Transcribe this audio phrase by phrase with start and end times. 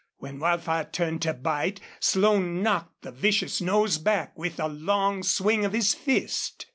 [0.17, 5.63] When Wildfire turned to bite, Slone knocked the vicious nose back with a long swing
[5.63, 6.65] of his fist.